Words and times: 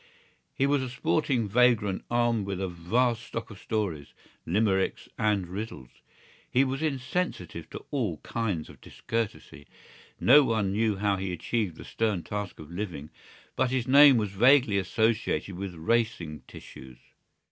He 0.55 0.65
was 0.65 0.81
a 0.81 0.89
sporting 0.89 1.47
vagrant 1.47 2.03
armed 2.09 2.47
with 2.47 2.59
a 2.59 2.67
vast 2.67 3.21
stock 3.21 3.51
of 3.51 3.59
stories, 3.59 4.15
limericks 4.47 5.07
and 5.15 5.47
riddles. 5.47 5.91
He 6.49 6.63
was 6.63 6.81
insensitive 6.81 7.69
to 7.69 7.85
all 7.91 8.17
kinds 8.23 8.67
of 8.67 8.81
discourtesy. 8.81 9.67
No 10.19 10.43
one 10.43 10.71
knew 10.73 10.95
how 10.95 11.17
he 11.17 11.31
achieved 11.31 11.75
the 11.77 11.85
stern 11.85 12.23
task 12.23 12.57
of 12.59 12.71
living, 12.71 13.11
but 13.55 13.69
his 13.69 13.87
name 13.87 14.17
was 14.17 14.31
vaguely 14.31 14.79
associated 14.79 15.55
with 15.55 15.75
racing 15.75 16.41
tissues. 16.47 16.97